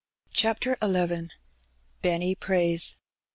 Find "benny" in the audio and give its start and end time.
2.01-2.33